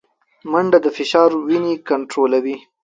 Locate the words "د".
0.85-0.87